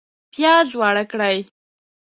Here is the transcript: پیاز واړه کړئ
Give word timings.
پیاز 0.31 0.69
واړه 0.79 1.03
کړئ 1.11 1.37